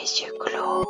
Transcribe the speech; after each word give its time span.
Les 0.00 0.22
yeux 0.22 0.32
clos. 0.38 0.84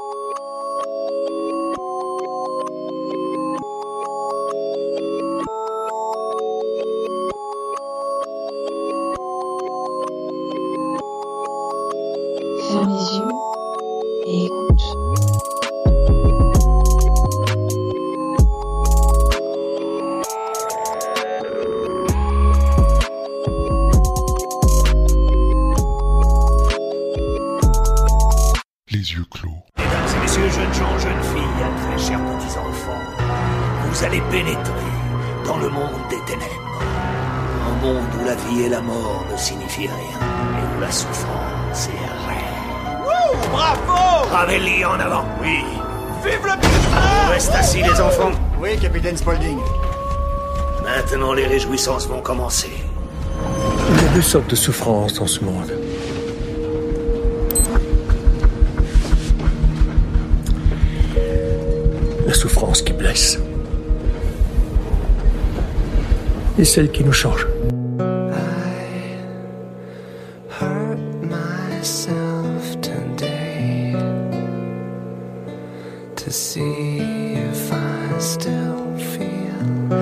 Vous 33.90 34.04
allez 34.04 34.20
pénétrer 34.30 34.92
dans 35.46 35.56
le 35.56 35.68
monde 35.68 36.00
des 36.10 36.20
ténèbres. 36.26 36.80
Un 37.66 37.84
monde 37.84 38.06
où 38.20 38.24
la 38.24 38.34
vie 38.34 38.62
et 38.66 38.68
la 38.68 38.80
mort 38.80 39.24
ne 39.30 39.36
signifient 39.36 39.88
rien, 39.88 40.18
et 40.58 40.76
où 40.76 40.80
la 40.80 40.90
souffrance 40.90 41.88
est 41.88 42.28
réelle. 42.28 42.58
Bravo 43.50 44.28
Ravelli 44.30 44.84
en 44.84 45.00
avant, 45.00 45.24
oui. 45.42 45.64
Vive 46.24 46.44
le 46.44 46.54
putain 46.60 47.30
Reste 47.30 47.54
assis, 47.54 47.82
les 47.82 48.00
enfants. 48.00 48.32
Oui, 48.60 48.76
capitaine 48.78 49.16
Spaulding. 49.16 49.58
Maintenant, 50.84 51.32
les 51.32 51.46
réjouissances 51.46 52.06
vont 52.08 52.20
commencer. 52.20 52.72
Il 53.90 54.02
y 54.02 54.06
a 54.06 54.14
deux 54.14 54.22
sortes 54.22 54.50
de 54.50 54.56
souffrances 54.56 55.14
dans 55.14 55.26
ce 55.26 55.44
monde. 55.44 55.72
Blesse. 63.18 63.38
Et 66.58 66.64
celle 66.64 66.90
qui 66.90 67.04
nous 67.04 67.12
change. 67.12 67.46
to 76.16 76.32
see 76.34 76.98
if 77.34 77.72
I 77.72 78.18
still 78.18 78.98
feel 78.98 79.97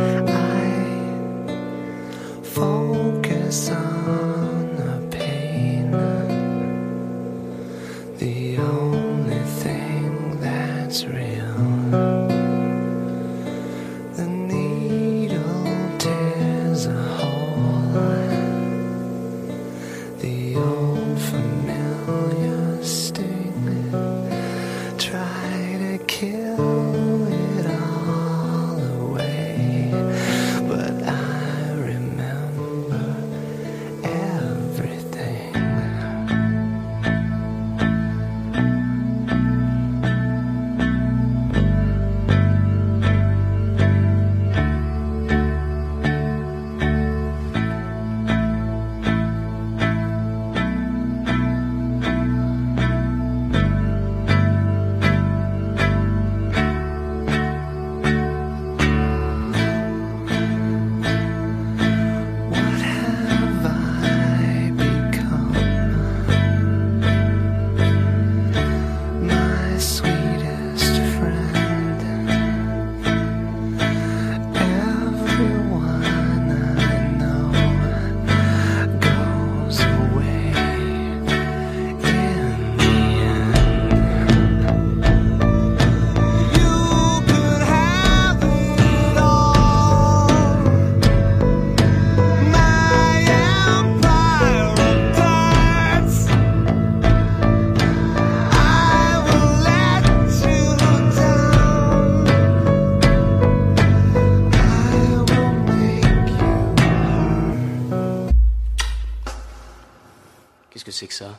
Qu'est-ce 110.76 110.84
que 110.84 110.90
c'est 110.90 111.06
que 111.06 111.14
ça? 111.14 111.38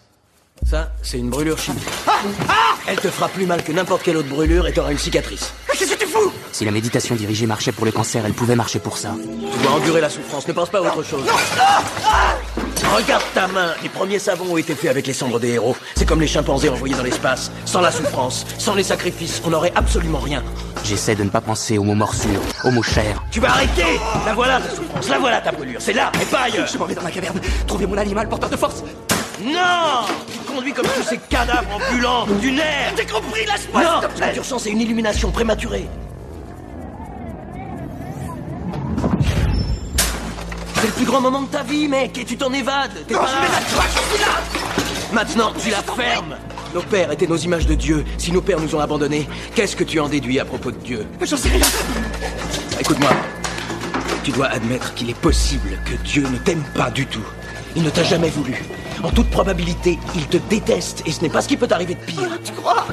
Ça, 0.65 0.91
c'est 1.03 1.19
une 1.19 1.29
brûlure 1.29 1.59
chimique. 1.59 1.83
Elle 2.87 2.99
te 2.99 3.07
fera 3.07 3.29
plus 3.29 3.45
mal 3.45 3.63
que 3.63 3.71
n'importe 3.71 4.01
quelle 4.01 4.17
autre 4.17 4.29
brûlure 4.29 4.65
et 4.65 4.73
t'auras 4.73 4.91
une 4.91 4.97
cicatrice. 4.97 5.53
Qu'est-ce 5.77 5.93
que 5.93 5.99
tu 5.99 6.07
fous? 6.07 6.31
Si 6.51 6.65
la 6.65 6.71
méditation 6.71 7.13
dirigée 7.13 7.45
marchait 7.45 7.71
pour 7.71 7.85
le 7.85 7.91
cancer, 7.91 8.25
elle 8.25 8.33
pouvait 8.33 8.55
marcher 8.55 8.79
pour 8.79 8.97
ça. 8.97 9.13
Tu 9.53 9.61
dois 9.61 9.73
endurer 9.73 10.01
la 10.01 10.09
souffrance, 10.09 10.47
ne 10.47 10.53
pense 10.53 10.71
pas 10.71 10.79
à 10.79 10.81
autre 10.81 11.03
chose. 11.03 11.23
Regarde 12.95 13.21
ta 13.35 13.47
main, 13.47 13.75
les 13.83 13.89
premiers 13.89 14.17
savons 14.17 14.53
ont 14.53 14.57
été 14.57 14.73
faits 14.73 14.89
avec 14.89 15.05
les 15.05 15.13
cendres 15.13 15.39
des 15.39 15.49
héros. 15.49 15.77
C'est 15.95 16.07
comme 16.07 16.21
les 16.21 16.27
chimpanzés 16.27 16.69
envoyés 16.69 16.95
dans 16.95 17.03
l'espace. 17.03 17.51
Sans 17.65 17.81
la 17.81 17.91
souffrance, 17.91 18.43
sans 18.57 18.73
les 18.73 18.81
sacrifices, 18.81 19.39
on 19.45 19.51
n'aurait 19.51 19.73
absolument 19.75 20.19
rien. 20.19 20.43
J'essaie 20.83 21.13
de 21.13 21.23
ne 21.23 21.29
pas 21.29 21.41
penser 21.41 21.77
aux 21.77 21.83
mots 21.83 21.93
morsures, 21.93 22.41
aux 22.63 22.71
mots 22.71 22.81
chers. 22.81 23.23
Tu 23.29 23.39
vas 23.39 23.49
arrêter 23.49 23.99
La 24.25 24.33
voilà 24.33 24.59
ta 24.59 24.75
souffrance, 24.75 25.07
la 25.09 25.19
voilà 25.19 25.41
ta 25.41 25.51
brûlure, 25.51 25.79
c'est 25.79 25.93
là, 25.93 26.11
et 26.19 26.25
pas 26.25 26.39
ailleurs 26.45 26.65
Je 26.65 26.75
m'en 26.79 26.85
vais 26.85 26.95
dans 26.95 27.03
ma 27.03 27.11
caverne, 27.11 27.39
trouver 27.67 27.85
mon 27.85 27.99
animal 27.99 28.27
porteur 28.27 28.49
de 28.49 28.57
force. 28.57 28.83
Non 29.53 30.05
Tu 30.31 30.53
conduis 30.53 30.73
comme 30.73 30.85
tous 30.87 31.03
ces 31.03 31.17
cadavres 31.17 31.67
ambulants 31.75 32.25
du 32.41 32.51
nerf 32.51 32.93
J'ai 32.97 33.05
compris, 33.05 33.45
lâche-moi 33.45 33.83
Non 33.83 33.89
s'il 34.01 34.07
te 34.09 34.13
Ce 34.13 34.17
plaît. 34.17 34.29
que 34.29 34.33
tu 34.35 34.39
ressens, 34.41 34.59
c'est 34.59 34.69
une 34.71 34.81
illumination 34.81 35.31
prématurée. 35.31 35.87
C'est 40.75 40.87
le 40.87 40.93
plus 40.93 41.05
grand 41.05 41.21
moment 41.21 41.41
de 41.41 41.47
ta 41.47 41.63
vie, 41.63 41.87
mec, 41.87 42.17
et 42.17 42.25
tu 42.25 42.37
t'en 42.37 42.53
évades. 42.53 42.91
T'es 43.07 43.13
Non, 43.15 43.21
pas 43.21 43.27
je 43.27 43.33
là. 43.35 43.41
m'évade 43.41 43.63
toi, 43.73 43.83
je 43.87 44.15
suis 44.15 44.25
là 44.25 44.31
Maintenant, 45.13 45.53
tu 45.63 45.69
la 45.71 45.81
fermes. 45.81 46.35
Nos 46.75 46.81
pères 46.81 47.11
étaient 47.11 47.25
nos 47.27 47.37
images 47.37 47.65
de 47.65 47.73
Dieu. 47.73 48.05
Si 48.17 48.31
nos 48.31 48.41
pères 48.41 48.59
nous 48.59 48.75
ont 48.75 48.79
abandonnés, 48.79 49.27
qu'est-ce 49.55 49.75
que 49.75 49.83
tu 49.83 49.99
en 49.99 50.07
déduis 50.09 50.39
à 50.39 50.45
propos 50.45 50.71
de 50.71 50.77
Dieu? 50.77 51.07
J'en 51.21 51.37
sais 51.37 51.49
rien. 51.49 51.65
Écoute-moi. 52.79 53.09
Tu 54.23 54.31
dois 54.31 54.47
admettre 54.47 54.93
qu'il 54.93 55.09
est 55.09 55.17
possible 55.17 55.79
que 55.85 55.95
Dieu 56.03 56.27
ne 56.29 56.37
t'aime 56.37 56.63
pas 56.75 56.91
du 56.91 57.05
tout. 57.05 57.23
Il 57.75 57.83
ne 57.83 57.89
t'a 57.89 58.03
jamais 58.03 58.29
voulu. 58.29 58.61
En 59.03 59.11
toute 59.11 59.29
probabilité, 59.29 59.99
il 60.15 60.25
te 60.27 60.37
déteste 60.37 61.03
et 61.05 61.11
ce 61.11 61.21
n'est 61.21 61.29
pas 61.29 61.41
ce 61.41 61.47
qui 61.47 61.57
peut 61.57 61.67
t'arriver 61.67 61.95
de 61.95 61.99
pire. 61.99 62.29
Tu 62.43 62.51
crois? 62.53 62.85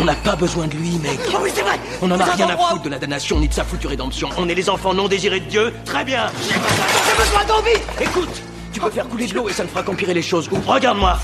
On 0.00 0.04
n'a 0.04 0.14
pas 0.14 0.34
besoin 0.34 0.66
de 0.66 0.74
lui, 0.74 0.98
mec. 0.98 1.18
Oh 1.32 1.38
oui, 1.42 1.50
c'est 1.54 1.62
vrai 1.62 1.78
On 2.00 2.08
n'en 2.08 2.18
a 2.18 2.24
rien 2.24 2.48
à 2.48 2.56
foutre 2.56 2.82
de 2.82 2.88
la 2.88 2.98
damnation 2.98 3.38
ni 3.38 3.48
de 3.48 3.54
sa 3.54 3.64
foutue 3.64 3.86
rédemption. 3.86 4.28
On 4.38 4.48
est 4.48 4.54
les 4.54 4.70
enfants 4.70 4.94
non 4.94 5.08
désirés 5.08 5.40
de 5.40 5.46
Dieu. 5.46 5.72
Très 5.84 6.04
bien. 6.04 6.30
J'ai 6.48 7.22
besoin 7.22 7.44
d'envie 7.44 7.78
Écoute, 8.00 8.42
tu 8.72 8.80
peux 8.80 8.90
faire 8.90 9.08
couler 9.08 9.26
de 9.26 9.34
l'eau 9.34 9.48
et 9.48 9.52
ça 9.52 9.64
ne 9.64 9.68
fera 9.68 9.82
qu'empirer 9.82 10.14
les 10.14 10.22
choses. 10.22 10.48
Ou 10.50 10.56
regarde-moi. 10.66 11.18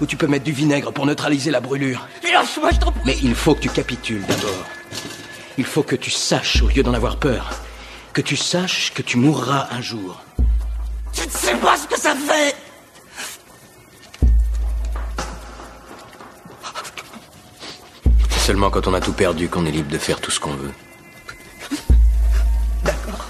Ou 0.00 0.06
tu 0.06 0.16
peux 0.16 0.26
mettre 0.26 0.44
du 0.44 0.52
vinaigre 0.52 0.92
pour 0.92 1.06
neutraliser 1.06 1.50
la 1.50 1.60
brûlure. 1.60 2.06
Lâche-moi, 2.24 2.70
je 2.72 2.78
t'en 2.78 2.92
prie 2.92 3.00
Mais 3.04 3.16
il 3.22 3.34
faut 3.34 3.54
que 3.54 3.60
tu 3.60 3.68
capitules 3.68 4.24
d'abord. 4.26 4.64
Il 5.56 5.64
faut 5.64 5.82
que 5.82 5.96
tu 5.96 6.10
saches, 6.10 6.62
au 6.62 6.68
lieu 6.68 6.82
d'en 6.82 6.94
avoir 6.94 7.16
peur, 7.16 7.50
que 8.12 8.20
tu 8.20 8.36
saches 8.36 8.92
que 8.94 9.02
tu 9.02 9.16
mourras 9.16 9.68
un 9.70 9.80
jour. 9.80 10.20
Tu 11.12 11.26
ne 11.26 11.30
sais 11.30 11.54
pas 11.54 11.76
ce 11.76 11.86
que 11.86 11.98
ça 11.98 12.14
fait 12.14 12.54
seulement 18.48 18.70
quand 18.70 18.86
on 18.86 18.94
a 18.94 19.00
tout 19.02 19.12
perdu 19.12 19.50
qu'on 19.50 19.66
est 19.66 19.70
libre 19.70 19.92
de 19.92 19.98
faire 19.98 20.22
tout 20.22 20.30
ce 20.30 20.40
qu'on 20.40 20.54
veut. 20.54 20.72
D'accord. 22.82 23.26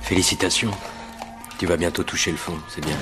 Félicitations. 0.00 0.70
Tu 1.58 1.66
vas 1.66 1.76
bientôt 1.76 2.02
toucher 2.02 2.30
le 2.30 2.38
fond, 2.38 2.56
c'est 2.66 2.82
bien. 2.82 2.96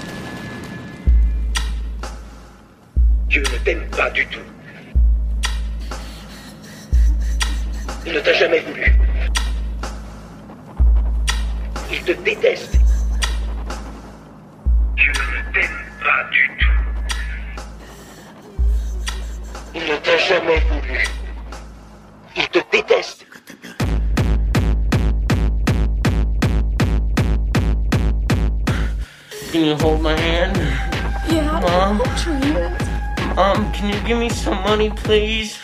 Je 3.29 3.39
ne 3.39 3.59
t'aime 3.65 3.89
pas 3.91 4.11
du 4.11 4.27
tout. 4.27 4.41
Il 8.07 8.15
ne 8.15 8.21
t'a 8.21 8.33
jamais 8.33 8.61
voulu. 8.61 8.93
Il 11.93 12.03
te 12.03 12.13
déteste. 12.13 12.79
Dieu 14.97 15.13
ne 15.13 15.53
t'aime 15.53 15.79
pas 16.03 16.25
du 16.31 16.51
tout. 16.59 16.77
Il 19.75 19.83
ne 19.83 19.97
t'a 19.97 20.17
jamais 20.17 20.61
voulu. 20.71 21.05
Il 22.37 22.49
te 22.49 22.59
déteste. 22.73 23.27
Can 29.53 29.65
you 29.65 29.77
hold 29.77 30.01
my 30.01 30.17
hand? 30.17 30.57
Yeah, 31.29 31.61
Mom? 31.61 32.01
I'm 32.01 32.17
trying. 32.17 33.35
Mom, 33.35 33.73
can 33.73 33.89
you 33.91 34.01
give 34.07 34.19
me 34.19 34.31
some 34.31 34.63
money, 34.63 34.91
please? 34.91 35.59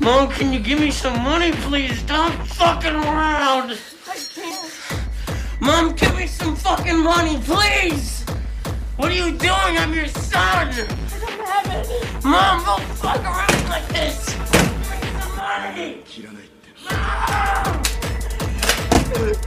Mom, 0.00 0.30
can 0.30 0.50
you 0.50 0.58
give 0.58 0.80
me 0.80 0.90
some 0.90 1.22
money, 1.22 1.52
please? 1.52 1.98
Stop 1.98 2.32
fucking 2.46 2.94
around! 2.94 3.78
I 4.08 4.16
can't. 4.34 4.72
Mom, 5.60 5.92
give 5.94 6.16
me 6.16 6.26
some 6.26 6.56
fucking 6.56 6.98
money, 7.04 7.38
please! 7.44 8.24
What 8.96 9.10
are 9.10 9.14
you 9.14 9.32
doing? 9.32 9.52
I'm 9.52 9.92
your 9.92 10.08
son! 10.08 10.68
I 10.68 10.86
don't 11.20 11.40
have 11.46 11.66
any. 11.66 12.24
Mom, 12.24 12.64
don't 12.64 12.82
fuck 12.96 13.22
around 13.22 13.68
like 13.68 13.86
this! 13.88 14.24
Give 14.50 14.72
me 14.90 14.98
some 15.20 15.36
money! 15.36 16.02
Mom! 16.88 17.82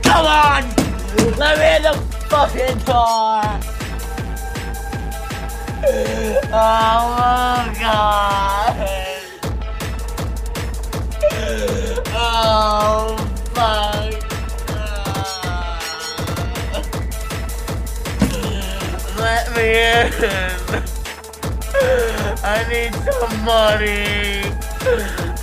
Come 0.04 0.26
on! 0.28 0.64
Let 1.40 1.58
me 1.58 1.76
in 1.78 1.82
the 1.82 1.94
fucking 2.30 2.78
door! 2.86 3.42
Oh, 6.56 7.18
my 7.18 7.76
God! 7.80 9.03
Oh, 12.16 13.16
fuck! 13.54 14.14
Let 19.18 19.46
me 19.56 19.66
in! 19.78 20.14
I 22.46 22.48
need 22.70 22.94
some 22.94 23.36
money. 23.46 24.44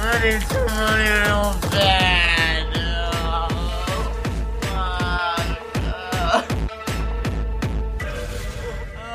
I 0.03 0.05
need 0.23 0.43
some 0.43 0.67
money 0.67 1.09
real 1.09 1.55
bad. 1.71 2.67
Oh, 2.77 3.49
fuck. 4.63 6.47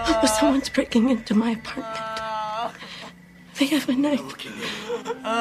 Oh, 0.07 0.27
someone's 0.39 0.69
breaking 0.69 1.09
into 1.09 1.33
my 1.35 1.51
apartment. 1.51 1.99
They 3.59 3.65
have 3.67 3.87
a 3.89 3.93
knife. 3.93 4.21
You 5.25 5.31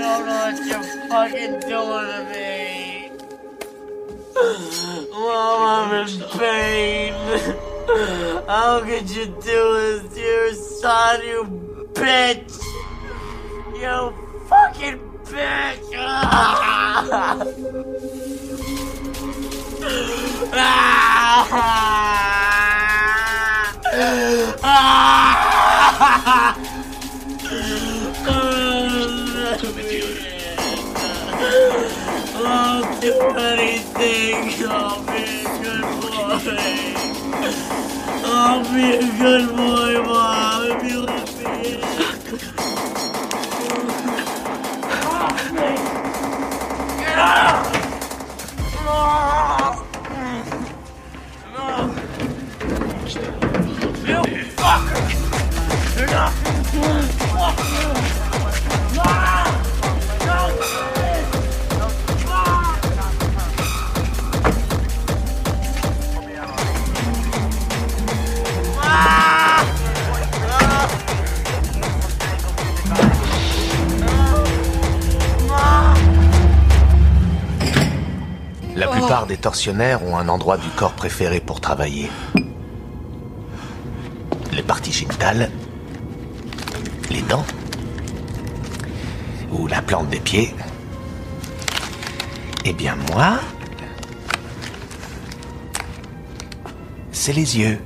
don't 0.00 0.26
know 0.26 0.40
what 0.42 0.58
you're 0.66 0.82
fucking 1.08 1.60
doing 1.60 2.08
to 2.10 2.20
me. 2.32 3.12
Mom, 5.12 5.60
I'm 5.62 5.92
in 5.94 6.08
you 9.14 9.26
do 9.26 9.58
this 9.74 10.02
to 10.14 10.20
your 10.20 10.52
you 11.24 11.44
bitch? 11.92 12.52
You 13.74 14.12
fucking 14.48 14.98
bitch! 15.24 15.86
I'll 32.40 33.00
do 33.00 33.14
anything. 33.38 34.68
I'll 34.68 35.02
be 35.04 35.22
a 35.40 35.56
good 35.62 35.82
boy. 36.00 36.18
I'll 38.24 38.62
be 38.74 38.86
a 38.94 39.00
good 39.18 39.46
boy, 39.56 39.92
Mom, 40.04 40.62
if 40.70 40.82
you 40.90 40.98
let 41.02 41.28
me 41.38 41.44
in. 41.72 41.80
Get 47.00 47.18
out! 47.18 47.77
You 48.88 49.87
tortionnaires 79.48 80.02
ont 80.04 80.18
un 80.18 80.28
endroit 80.28 80.58
du 80.58 80.68
corps 80.68 80.92
préféré 80.92 81.40
pour 81.40 81.58
travailler. 81.58 82.10
Les 84.52 84.62
parties 84.62 84.92
génitales, 84.92 85.50
les 87.08 87.22
dents, 87.22 87.46
ou 89.50 89.66
la 89.66 89.80
plante 89.80 90.10
des 90.10 90.20
pieds. 90.20 90.54
Eh 92.66 92.74
bien 92.74 92.94
moi, 93.10 93.38
c'est 97.10 97.32
les 97.32 97.58
yeux. 97.58 97.80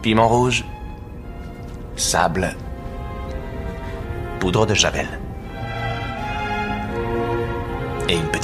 Piment 0.00 0.28
rouge, 0.28 0.64
sable, 1.96 2.54
poudre 4.38 4.64
de 4.64 4.74
javel. 4.74 5.08
Et 8.06 8.16
une 8.16 8.28
petite 8.28 8.43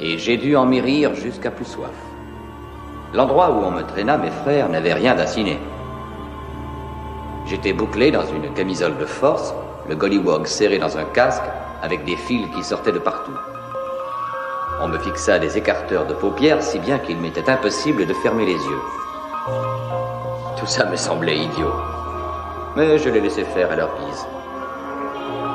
et 0.00 0.18
j'ai 0.18 0.36
dû 0.36 0.56
en 0.56 0.64
mérir 0.64 1.14
jusqu'à 1.14 1.50
plus 1.50 1.64
soif. 1.64 1.90
L'endroit 3.14 3.50
où 3.50 3.64
on 3.64 3.70
me 3.70 3.82
traîna, 3.82 4.16
mes 4.16 4.30
frères, 4.30 4.68
n'avait 4.68 4.94
rien 4.94 5.14
d'inciné. 5.14 5.58
J'étais 7.48 7.72
bouclé 7.72 8.10
dans 8.10 8.26
une 8.26 8.52
camisole 8.52 8.98
de 8.98 9.06
force, 9.06 9.54
le 9.88 9.96
gollywog 9.96 10.46
serré 10.46 10.78
dans 10.78 10.98
un 10.98 11.04
casque, 11.04 11.44
avec 11.82 12.04
des 12.04 12.16
fils 12.16 12.46
qui 12.54 12.62
sortaient 12.62 12.92
de 12.92 12.98
partout. 12.98 13.32
On 14.82 14.88
me 14.88 14.98
fixa 14.98 15.38
des 15.38 15.56
écarteurs 15.56 16.04
de 16.06 16.12
paupières 16.12 16.62
si 16.62 16.78
bien 16.78 16.98
qu'il 16.98 17.16
m'était 17.16 17.48
impossible 17.48 18.04
de 18.04 18.12
fermer 18.12 18.44
les 18.44 18.52
yeux. 18.52 18.82
Tout 20.58 20.66
ça 20.66 20.84
me 20.90 20.96
semblait 20.96 21.38
idiot. 21.38 21.72
Mais 22.76 22.98
je 22.98 23.08
les 23.08 23.20
laissais 23.20 23.44
faire 23.44 23.72
à 23.72 23.76
leur 23.76 23.96
guise. 23.98 24.26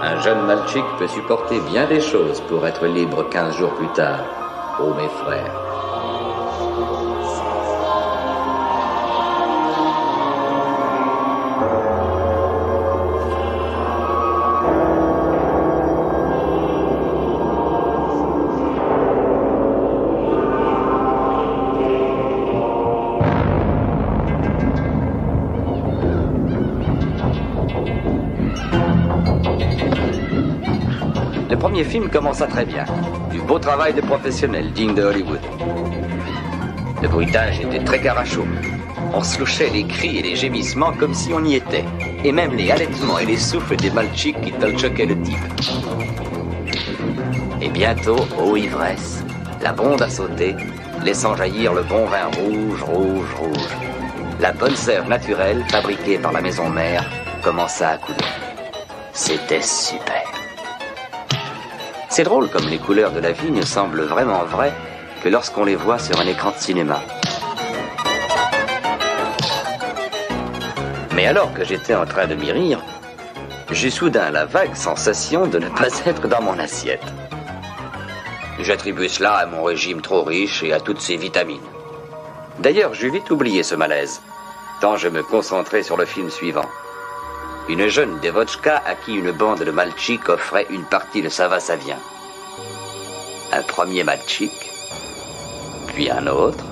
Un 0.01 0.19
jeune 0.21 0.47
Malchik 0.47 0.85
peut 0.97 1.07
supporter 1.07 1.59
bien 1.71 1.85
des 1.85 2.01
choses 2.01 2.41
pour 2.50 2.65
être 2.65 2.88
libre 2.88 3.29
quinze 3.29 3.55
jours 3.55 3.73
plus 3.75 3.93
tard. 3.93 4.25
Oh 4.81 4.95
mes 4.95 5.09
frères. 5.09 5.73
Premier 31.74 31.89
film 31.89 32.08
commença 32.08 32.46
très 32.46 32.65
bien. 32.65 32.86
Du 33.32 33.42
beau 33.42 33.58
travail 33.58 33.96
de 33.96 34.01
professionnel, 34.01 34.72
digne 34.74 34.94
de 34.94 35.01
Hollywood. 35.01 35.39
Le 37.01 37.08
bruitage 37.08 37.62
était 37.62 37.84
très 37.84 38.00
carachot. 38.00 38.46
On 39.12 39.24
se 39.24 39.39
louchait 39.39 39.72
les 39.72 39.84
cris 39.84 40.20
et 40.20 40.22
les 40.22 40.36
gémissements 40.36 40.94
comme 40.94 41.15
si 41.15 41.34
on 41.34 41.44
y 41.44 41.56
était. 41.56 41.84
Et 42.24 42.32
même 42.32 42.56
les 42.56 42.70
halètements 42.70 43.18
et 43.18 43.25
les 43.25 43.38
souffles 43.38 43.75
des 43.77 43.89
malchiks 43.89 44.39
qui 44.42 44.51
tolchoquaient 44.51 45.08
le 45.08 45.20
type. 45.22 45.36
Et 47.60 47.70
bientôt, 47.70 48.20
ô 48.38 48.56
ivresse, 48.56 49.24
la 49.60 49.74
bonde 49.74 50.03
a 50.03 50.10
sauté, 50.12 50.56
laissant 51.03 51.36
jaillir 51.36 51.74
le 51.74 51.82
bon 51.82 52.06
vin 52.06 52.27
rouge, 52.38 52.84
rouge, 52.84 53.34
rouge. 53.36 53.77
La 54.39 54.51
bonne 54.51 54.75
sève 54.75 55.10
naturelle, 55.10 55.65
fabriquée 55.70 56.20
par 56.20 56.34
la 56.34 56.42
maison 56.42 56.70
mère, 56.70 57.10
commença 57.42 57.89
à 57.89 57.98
couler. 57.98 58.30
C'était 59.12 59.63
super. 59.63 60.23
C'est 62.15 62.25
drôle 62.25 62.48
comme 62.48 62.70
les 62.70 62.77
couleurs 62.77 63.12
de 63.12 63.20
la 63.20 63.32
vigne 63.32 63.63
semblent 63.63 64.03
vraiment 64.03 64.43
vraies 64.43 64.75
que 65.24 65.29
lorsqu'on 65.29 65.65
les 65.65 65.75
voit 65.75 65.98
sur 65.98 66.20
un 66.20 66.27
écran 66.27 66.51
de 66.51 66.58
cinéma. 66.58 67.01
Mais 71.15 71.25
alors 71.25 71.51
que 71.55 71.65
j'étais 71.65 71.96
en 71.96 72.05
train 72.05 72.27
de 72.27 72.36
m'y 72.36 72.51
rire, 72.51 72.84
j'eus 73.72 73.89
soudain 73.89 74.29
la 74.29 74.46
vague 74.46 74.75
sensation 74.75 75.48
de 75.48 75.58
ne 75.58 75.70
pas 75.70 75.88
être 76.05 76.27
dans 76.27 76.43
mon 76.43 76.60
assiette. 76.60 77.01
J'attribue 78.60 79.10
cela 79.10 79.34
à 79.38 79.48
mon 79.48 79.63
régime 79.63 80.01
trop 80.01 80.22
riche 80.22 80.62
et 80.62 80.72
à 80.72 80.79
toutes 80.79 81.01
ses 81.01 81.17
vitamines. 81.17 81.65
D'ailleurs, 82.60 82.93
j'eus 82.93 83.10
vite 83.10 83.32
oublié 83.32 83.63
ce 83.63 83.74
malaise, 83.74 84.22
tant 84.82 84.98
je 84.98 85.08
me 85.08 85.24
concentrais 85.24 85.82
sur 85.82 85.98
le 85.98 86.05
film 86.05 86.29
suivant. 86.29 86.70
Une 87.70 87.88
jeune 87.88 88.20
dévotchka 88.20 88.84
à 88.86 88.93
qui 88.96 89.13
une 89.13 89.32
bande 89.32 89.63
de 89.63 89.72
malchiks 89.72 90.27
offrait 90.27 90.67
une 90.70 90.84
partie 90.84 91.22
de 91.22 91.29
sa 91.29 91.48
vassavien. 91.48 91.98
Un 93.53 93.62
premier 93.62 94.03
malchik, 94.03 94.51
puis 95.88 96.10
un 96.12 96.27
autre, 96.27 96.65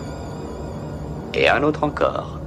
et 1.33 1.47
un 1.47 1.63
autre 1.63 1.85
encore. 1.85 2.39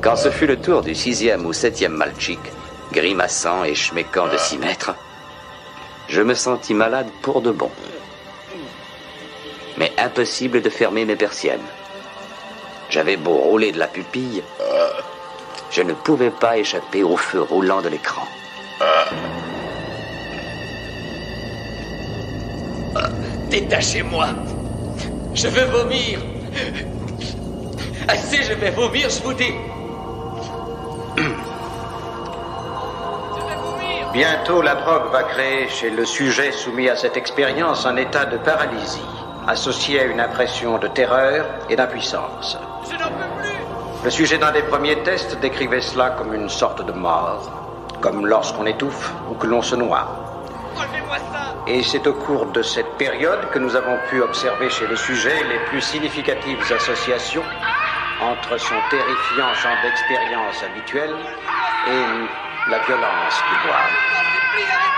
Quand 0.00 0.14
ce 0.14 0.30
fut 0.30 0.46
le 0.46 0.60
tour 0.60 0.82
du 0.82 0.94
sixième 0.94 1.44
ou 1.44 1.52
septième 1.52 1.94
malchik, 1.94 2.38
grimaçant 2.92 3.64
et 3.64 3.74
schméquant 3.74 4.28
de 4.28 4.36
six 4.36 4.58
mètres, 4.58 4.94
je 6.08 6.22
me 6.22 6.34
sentis 6.34 6.74
malade 6.74 7.08
pour 7.22 7.42
de 7.42 7.50
bon. 7.50 7.70
Mais 9.76 9.92
impossible 9.98 10.62
de 10.62 10.70
fermer 10.70 11.04
mes 11.04 11.16
persiennes. 11.16 11.66
J'avais 12.88 13.16
beau 13.16 13.34
rouler 13.34 13.72
de 13.72 13.78
la 13.80 13.88
pupille, 13.88 14.44
je 15.76 15.82
ne 15.82 15.92
pouvais 15.92 16.30
pas 16.30 16.56
échapper 16.56 17.02
au 17.02 17.18
feu 17.18 17.42
roulant 17.42 17.82
de 17.82 17.90
l'écran. 17.90 18.26
Détachez-moi. 23.50 24.28
Je 25.34 25.48
veux 25.48 25.66
vomir. 25.66 26.18
Assez, 28.08 28.42
je 28.42 28.54
vais 28.54 28.70
vomir, 28.70 29.10
je 29.10 29.22
vous 29.22 29.34
dis. 29.34 29.52
Bientôt, 34.14 34.62
la 34.62 34.76
drogue 34.76 35.12
va 35.12 35.24
créer 35.24 35.68
chez 35.68 35.90
le 35.90 36.06
sujet 36.06 36.52
soumis 36.52 36.88
à 36.88 36.96
cette 36.96 37.18
expérience 37.18 37.84
un 37.84 37.96
état 37.96 38.24
de 38.24 38.38
paralysie, 38.38 39.02
associé 39.46 40.00
à 40.00 40.04
une 40.04 40.20
impression 40.20 40.78
de 40.78 40.88
terreur 40.88 41.44
et 41.68 41.76
d'impuissance. 41.76 42.56
Le 44.06 44.12
sujet 44.12 44.38
d'un 44.38 44.52
des 44.52 44.62
premiers 44.62 45.02
tests 45.02 45.36
décrivait 45.40 45.80
cela 45.80 46.10
comme 46.10 46.32
une 46.32 46.48
sorte 46.48 46.80
de 46.86 46.92
mort, 46.92 47.50
comme 48.00 48.24
lorsqu'on 48.24 48.64
étouffe 48.64 49.12
ou 49.28 49.34
que 49.34 49.48
l'on 49.48 49.62
se 49.62 49.74
noie. 49.74 50.06
Et 51.66 51.82
c'est 51.82 52.06
au 52.06 52.12
cours 52.12 52.46
de 52.52 52.62
cette 52.62 52.96
période 52.98 53.50
que 53.50 53.58
nous 53.58 53.74
avons 53.74 53.98
pu 54.08 54.22
observer 54.22 54.70
chez 54.70 54.86
le 54.86 54.94
sujet 54.94 55.42
les 55.48 55.58
plus 55.70 55.80
significatives 55.80 56.62
associations 56.72 57.42
entre 58.22 58.56
son 58.58 58.76
terrifiant 58.90 59.52
champ 59.54 59.74
d'expérience 59.82 60.62
habituel 60.62 61.10
et 61.88 62.70
la 62.70 62.78
violence 62.86 63.42
du 63.50 63.66
bois. 63.66 64.95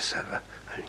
Ça, 0.00 0.22
va. 0.30 0.42
Allez. 0.74 0.84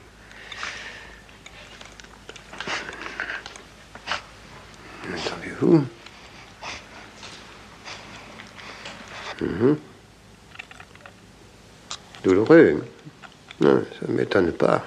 Détendez-vous. 5.10 5.86
Mhm. 9.42 9.78
Douloureux. 12.24 12.84
Non, 13.60 13.84
ça 14.00 14.08
ne 14.08 14.14
m'étonne 14.14 14.52
pas. 14.52 14.84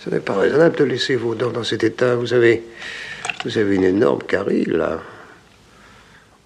Ce 0.00 0.10
n'est 0.10 0.20
pas 0.20 0.36
raisonnable 0.36 0.76
de 0.76 0.84
laisser 0.84 1.16
vos 1.16 1.34
dents 1.34 1.50
dans 1.50 1.64
cet 1.64 1.82
état. 1.84 2.14
Vous 2.14 2.32
avez, 2.32 2.64
vous 3.44 3.58
avez 3.58 3.74
une 3.74 3.84
énorme 3.84 4.22
carie, 4.22 4.64
là. 4.64 5.00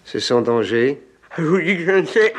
C'est 0.05 0.21
sans 0.21 0.41
danger. 0.41 1.03
Je 1.39 1.43
vous 1.43 1.61
dis 1.61 1.77
que 1.77 1.85
je 1.85 1.91
ne 1.93 2.07
sais. 2.07 2.35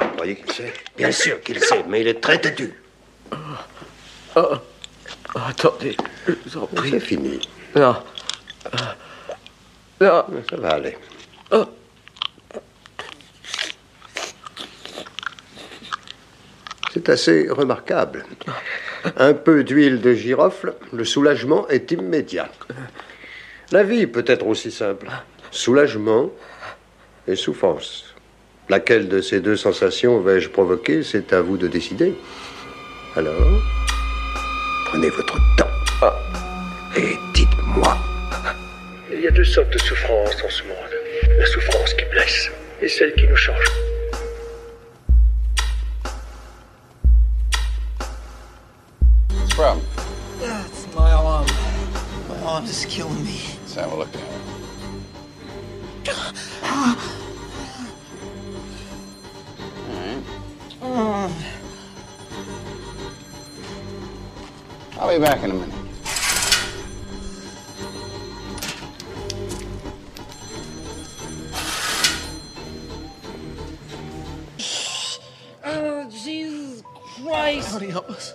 Vous 0.00 0.08
croyez 0.14 0.36
qu'il 0.36 0.52
sait 0.52 0.72
Bien 0.98 1.12
sûr 1.12 1.40
qu'il 1.40 1.60
sait, 1.60 1.84
mais 1.88 2.00
il 2.00 2.08
est 2.08 2.20
très 2.20 2.38
têtu. 2.40 2.74
Oh, 4.36 4.56
attendez, 5.34 5.96
je 6.26 6.32
vous 6.44 6.58
en 6.58 6.66
prie. 6.66 6.90
C'est 6.90 7.00
fini. 7.00 7.40
Non. 7.74 7.96
Non. 10.00 10.24
Ça 10.50 10.56
va 10.56 10.70
aller. 10.70 10.98
C'est 16.92 17.08
assez 17.08 17.48
remarquable. 17.48 18.26
Un 19.16 19.34
peu 19.34 19.62
d'huile 19.62 20.00
de 20.00 20.14
girofle, 20.14 20.74
le 20.92 21.04
soulagement 21.04 21.68
est 21.68 21.92
immédiat. 21.92 22.50
La 23.70 23.84
vie 23.84 24.06
peut 24.06 24.24
être 24.26 24.46
aussi 24.46 24.72
simple. 24.72 25.08
Soulagement 25.52 26.30
et 27.26 27.36
souffrance. 27.36 28.14
Laquelle 28.70 29.08
de 29.08 29.22
ces 29.22 29.40
deux 29.40 29.56
sensations 29.56 30.20
vais-je 30.20 30.50
provoquer? 30.50 31.02
C'est 31.02 31.32
à 31.32 31.40
vous 31.40 31.56
de 31.56 31.68
décider. 31.68 32.14
Alors, 33.16 33.62
prenez 34.90 35.08
votre 35.08 35.38
temps. 35.56 35.66
Et 36.94 37.16
dites-moi. 37.32 37.96
Il 39.10 39.20
y 39.20 39.26
a 39.26 39.30
deux 39.30 39.44
sortes 39.44 39.72
de 39.72 39.78
souffrance 39.78 40.36
dans 40.42 40.50
ce 40.50 40.62
monde. 40.64 40.76
La 41.38 41.46
souffrance 41.46 41.94
qui 41.94 42.04
blesse 42.12 42.50
et 42.82 42.88
celle 42.88 43.14
qui 43.14 43.26
nous 43.26 43.36
change. 43.36 43.64
It's 49.40 50.86
my 50.94 51.10
arm. 51.10 51.46
My 52.28 52.36
arm 52.44 52.64
is 52.64 52.84
killing 52.86 53.24
me. 53.24 53.40
Let's 53.62 53.74
have 53.74 53.92
a 53.92 53.96
look 53.96 54.08
at 54.14 54.20
it. 56.04 57.17
Be 65.18 65.24
back 65.24 65.42
in 65.42 65.50
a 65.50 65.54
minute. 65.54 65.74
Oh, 75.64 76.08
Jesus 76.10 76.82
Christ. 77.22 77.68
Somebody 77.68 77.90
help 77.90 78.10
us. 78.10 78.34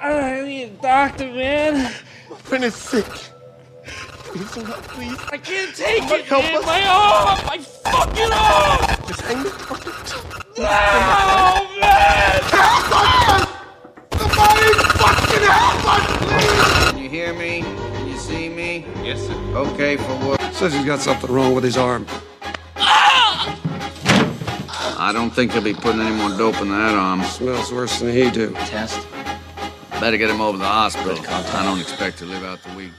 I 0.00 0.42
need 0.42 0.62
a 0.64 0.68
doctor, 0.80 1.26
man. 1.26 1.92
My 2.30 2.36
friend 2.36 2.64
is 2.64 2.74
sick. 2.74 3.04
Please, 3.06 4.50
some 4.50 4.64
help, 4.64 4.82
please. 4.82 5.18
I 5.32 5.38
can't 5.38 5.74
take 5.74 5.98
Somebody 5.98 6.22
it, 6.22 6.26
help 6.26 6.44
man. 6.44 6.56
us. 6.56 6.66
My 6.66 6.86
arm! 6.86 7.46
My 7.46 7.58
fucking 7.58 8.32
arm! 8.32 9.06
Just 9.08 9.20
hang 9.22 9.42
there. 9.42 11.15
Hear 17.26 17.34
me? 17.34 17.62
Can 17.62 18.06
you 18.06 18.16
see 18.16 18.48
me? 18.48 18.86
Yes, 19.02 19.26
sir. 19.26 19.34
Okay, 19.54 19.96
for 19.96 20.14
what? 20.24 20.40
Says 20.54 20.72
he's 20.72 20.84
got 20.84 21.00
something 21.00 21.30
wrong 21.30 21.54
with 21.54 21.64
his 21.64 21.76
arm. 21.76 22.06
I 24.98 25.10
don't 25.12 25.30
think 25.30 25.52
they'll 25.52 25.62
be 25.62 25.74
putting 25.74 26.00
any 26.00 26.14
more 26.14 26.30
dope 26.38 26.60
in 26.60 26.68
that 26.68 26.94
arm. 26.94 27.22
Smells 27.24 27.72
worse 27.72 27.98
than 27.98 28.12
he 28.12 28.30
do. 28.30 28.52
Test? 28.70 29.04
Better 30.00 30.16
get 30.16 30.30
him 30.30 30.40
over 30.40 30.52
to 30.52 30.58
the 30.58 30.64
hospital. 30.68 31.18
I 31.28 31.64
don't 31.64 31.80
expect 31.80 32.18
to 32.18 32.26
live 32.26 32.44
out 32.44 32.62
the 32.62 32.74
week. 32.76 32.92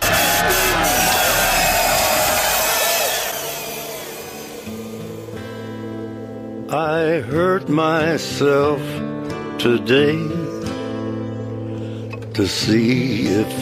I 6.70 7.22
hurt 7.22 7.70
myself 7.70 8.82
today 9.58 10.18
to 12.38 12.48
see 12.48 13.26
if 13.26 13.47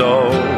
it 0.00 0.57